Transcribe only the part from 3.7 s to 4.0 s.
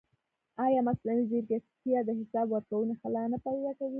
کوي؟